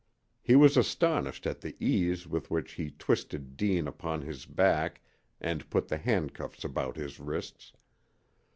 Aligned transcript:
He 0.41 0.55
was 0.55 0.77
astonished 0.77 1.45
at 1.45 1.61
the 1.61 1.75
ease 1.79 2.25
with 2.25 2.49
which 2.49 2.71
he 2.71 2.89
twisted 2.89 3.55
Deane 3.55 3.87
upon 3.87 4.23
his 4.23 4.47
back 4.47 4.99
and 5.39 5.69
put 5.69 5.89
the 5.89 5.99
handcuffs 5.99 6.63
about 6.63 6.95
his 6.97 7.19
wrists. 7.19 7.71